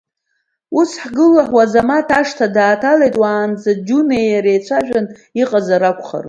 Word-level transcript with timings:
Ус, 0.79 0.91
ҳгәыла 1.01 1.43
Уазамаҭ 1.55 2.09
ашҭа 2.19 2.47
дааҭалеит, 2.55 3.15
уаанӡа 3.21 3.71
Џьунеи 3.85 4.27
иареи 4.29 4.55
еицәажәаны 4.55 5.11
иҟазар 5.41 5.81
акәхарын. 5.89 6.19